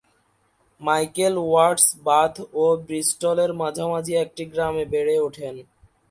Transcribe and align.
Michael 0.81 1.35
Watts 1.41 1.85
Bath 2.05 2.33
ও 2.53 2.65
ব্রিস্টলের 2.85 3.51
মাঝামাঝি 3.61 4.13
একটি 4.23 4.43
গ্রামে 4.53 4.83
বেড়ে 4.93 5.15
ওঠেন। 5.27 5.55